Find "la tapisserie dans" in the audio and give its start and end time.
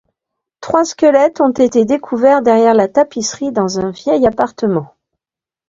2.73-3.79